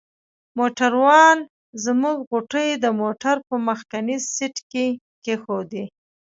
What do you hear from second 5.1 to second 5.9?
کښېښودې.